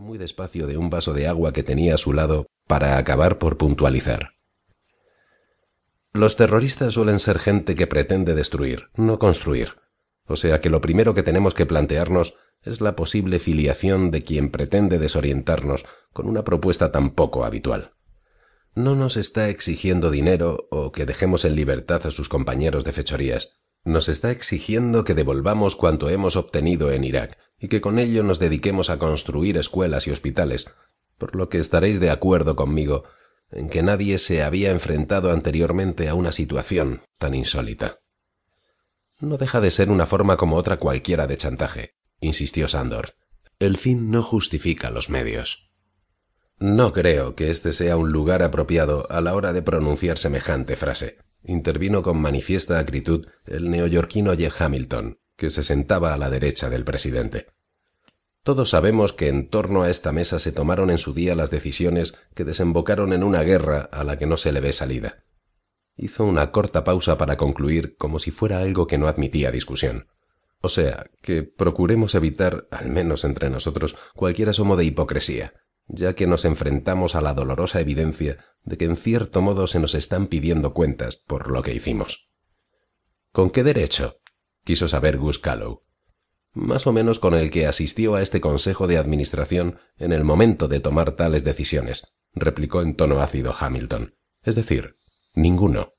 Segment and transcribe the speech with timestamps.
[0.00, 3.56] muy despacio de un vaso de agua que tenía a su lado para acabar por
[3.56, 4.30] puntualizar.
[6.12, 9.74] Los terroristas suelen ser gente que pretende destruir, no construir.
[10.24, 14.50] O sea que lo primero que tenemos que plantearnos es la posible filiación de quien
[14.50, 17.92] pretende desorientarnos con una propuesta tan poco habitual.
[18.74, 23.60] No nos está exigiendo dinero o que dejemos en libertad a sus compañeros de fechorías.
[23.86, 28.40] Nos está exigiendo que devolvamos cuanto hemos obtenido en Irak y que con ello nos
[28.40, 30.74] dediquemos a construir escuelas y hospitales,
[31.18, 33.04] por lo que estaréis de acuerdo conmigo
[33.52, 38.00] en que nadie se había enfrentado anteriormente a una situación tan insólita.
[39.20, 43.14] No deja de ser una forma como otra cualquiera de chantaje, insistió Sandor.
[43.60, 45.70] El fin no justifica los medios.
[46.58, 51.18] No creo que este sea un lugar apropiado a la hora de pronunciar semejante frase,
[51.46, 56.84] intervino con manifiesta acritud el neoyorquino Jeff Hamilton, que se sentaba a la derecha del
[56.84, 57.46] presidente.
[58.42, 62.16] Todos sabemos que en torno a esta mesa se tomaron en su día las decisiones
[62.34, 65.24] que desembocaron en una guerra a la que no se le ve salida.
[65.96, 70.06] Hizo una corta pausa para concluir como si fuera algo que no admitía discusión.
[70.60, 75.54] O sea, que procuremos evitar, al menos entre nosotros, cualquier asomo de hipocresía,
[75.88, 79.94] ya que nos enfrentamos a la dolorosa evidencia de que en cierto modo se nos
[79.94, 82.30] están pidiendo cuentas por lo que hicimos.
[83.32, 84.20] ¿Con qué derecho?
[84.64, 85.84] quiso saber Gus Callow.
[86.52, 90.68] Más o menos con el que asistió a este consejo de administración en el momento
[90.68, 94.16] de tomar tales decisiones, replicó en tono ácido Hamilton.
[94.42, 94.96] Es decir,
[95.34, 95.94] ninguno.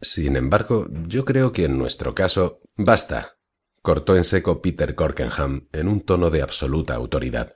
[0.00, 2.60] Sin embargo, yo creo que en nuestro caso.
[2.76, 3.38] Basta.
[3.82, 7.52] cortó en seco Peter Corkenham en un tono de absoluta autoridad.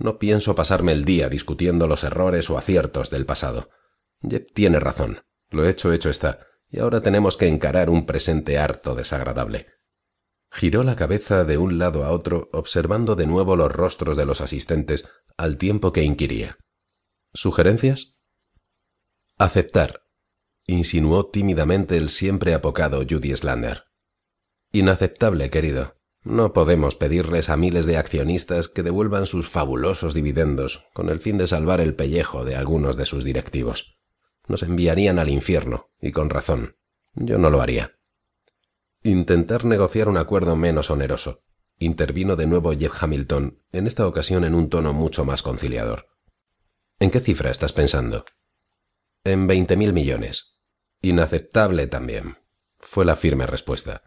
[0.00, 3.68] No pienso pasarme el día discutiendo los errores o aciertos del pasado.
[4.22, 5.20] Jeb tiene razón.
[5.50, 9.66] Lo hecho hecho está, y ahora tenemos que encarar un presente harto desagradable.
[10.50, 14.40] Giró la cabeza de un lado a otro, observando de nuevo los rostros de los
[14.40, 16.56] asistentes al tiempo que inquiría.
[17.34, 18.16] ¿Sugerencias?
[19.36, 20.06] Aceptar,
[20.66, 23.84] insinuó tímidamente el siempre apocado Judy Slander.
[24.72, 25.99] Inaceptable, querido.
[26.22, 31.38] No podemos pedirles a miles de accionistas que devuelvan sus fabulosos dividendos con el fin
[31.38, 33.98] de salvar el pellejo de algunos de sus directivos.
[34.46, 36.76] Nos enviarían al infierno, y con razón.
[37.14, 37.96] Yo no lo haría.
[39.02, 41.42] Intentar negociar un acuerdo menos oneroso.
[41.78, 46.08] Intervino de nuevo Jeff Hamilton, en esta ocasión en un tono mucho más conciliador.
[46.98, 48.26] ¿En qué cifra estás pensando?
[49.24, 50.58] En veinte mil millones.
[51.00, 52.36] Inaceptable también,
[52.78, 54.02] fue la firme respuesta.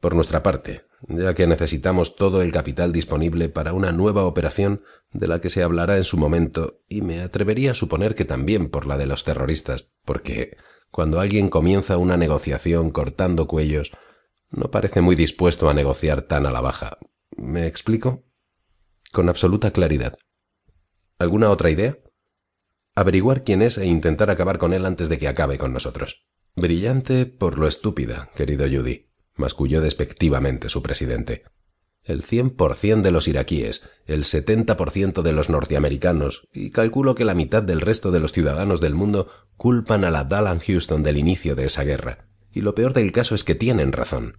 [0.00, 4.82] Por nuestra parte, ya que necesitamos todo el capital disponible para una nueva operación
[5.12, 8.68] de la que se hablará en su momento, y me atrevería a suponer que también
[8.68, 10.56] por la de los terroristas, porque
[10.90, 13.92] cuando alguien comienza una negociación cortando cuellos,
[14.50, 16.98] no parece muy dispuesto a negociar tan a la baja.
[17.36, 18.24] ¿Me explico?
[19.12, 20.16] Con absoluta claridad.
[21.18, 21.98] ¿Alguna otra idea?
[22.94, 26.26] Averiguar quién es e intentar acabar con él antes de que acabe con nosotros.
[26.56, 29.07] Brillante por lo estúpida, querido Judy
[29.38, 31.44] masculló despectivamente su presidente.
[32.04, 36.70] El cien por cien de los iraquíes, el setenta por ciento de los norteamericanos y
[36.70, 40.60] calculo que la mitad del resto de los ciudadanos del mundo culpan a la Dallan
[40.60, 42.26] Houston del inicio de esa guerra.
[42.50, 44.38] Y lo peor del caso es que tienen razón.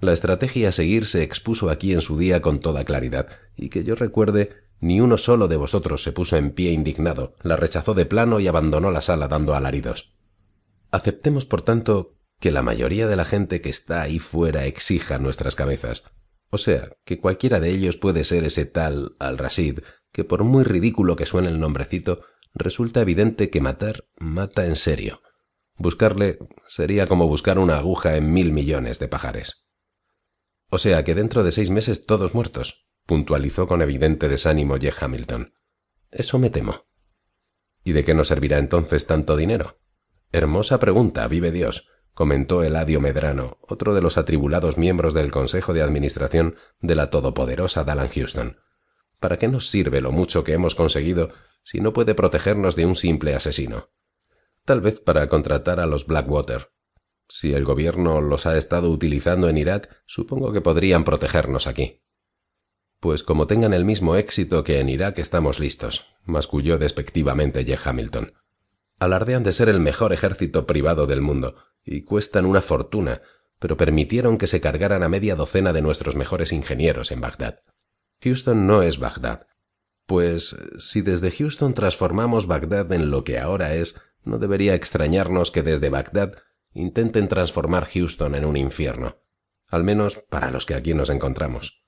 [0.00, 3.84] La estrategia a seguir se expuso aquí en su día con toda claridad, y que
[3.84, 8.06] yo recuerde, ni uno solo de vosotros se puso en pie indignado, la rechazó de
[8.06, 10.14] plano y abandonó la sala dando alaridos.
[10.90, 15.54] Aceptemos, por tanto, que la mayoría de la gente que está ahí fuera exija nuestras
[15.54, 16.04] cabezas.
[16.50, 19.80] O sea, que cualquiera de ellos puede ser ese tal Al-Rasid,
[20.12, 22.22] que por muy ridículo que suene el nombrecito,
[22.52, 25.20] resulta evidente que matar mata en serio.
[25.76, 29.66] Buscarle sería como buscar una aguja en mil millones de pajares.
[30.70, 35.52] O sea que dentro de seis meses todos muertos, puntualizó con evidente desánimo Jeff Hamilton.
[36.10, 36.86] Eso me temo.
[37.82, 39.80] ¿Y de qué nos servirá entonces tanto dinero?
[40.30, 45.82] Hermosa pregunta, vive Dios comentó Eladio Medrano, otro de los atribulados miembros del Consejo de
[45.82, 48.58] Administración de la todopoderosa Dallan Houston.
[49.18, 51.30] ¿Para qué nos sirve lo mucho que hemos conseguido
[51.64, 53.90] si no puede protegernos de un simple asesino?
[54.64, 56.70] Tal vez para contratar a los Blackwater.
[57.28, 62.02] Si el gobierno los ha estado utilizando en Irak, supongo que podrían protegernos aquí.
[63.00, 68.34] Pues como tengan el mismo éxito que en Irak estamos listos, masculló despectivamente Jeff Hamilton.
[68.98, 73.22] Alardean de ser el mejor ejército privado del mundo, y cuestan una fortuna,
[73.58, 77.60] pero permitieron que se cargaran a media docena de nuestros mejores ingenieros en Bagdad.
[78.22, 79.46] Houston no es Bagdad.
[80.06, 85.62] Pues si desde Houston transformamos Bagdad en lo que ahora es, no debería extrañarnos que
[85.62, 86.34] desde Bagdad
[86.72, 89.18] intenten transformar Houston en un infierno,
[89.68, 91.84] al menos para los que aquí nos encontramos.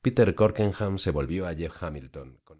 [0.00, 2.40] Peter Corkenham se volvió a Jeff Hamilton.